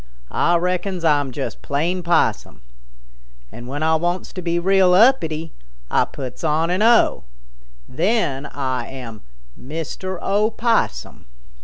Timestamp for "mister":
9.55-10.17